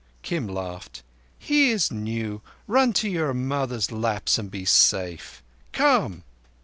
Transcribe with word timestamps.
Kim 0.23 0.47
laughed. 0.47 1.03
"He 1.37 1.69
is 1.69 1.91
new. 1.91 2.41
Run 2.65 2.91
to 2.93 3.07
your 3.07 3.35
mothers' 3.35 3.91
laps, 3.91 4.39
and 4.39 4.49
be 4.49 4.65
safe. 4.65 5.43
Come!" 5.73 6.23